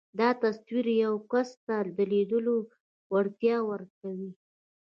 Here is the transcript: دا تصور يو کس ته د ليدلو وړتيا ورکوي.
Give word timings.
دا 0.19 0.29
تصور 0.43 0.85
يو 1.03 1.13
کس 1.31 1.49
ته 1.65 1.75
د 1.97 1.97
ليدلو 2.11 2.57
وړتيا 3.13 3.57
ورکوي. 3.71 4.31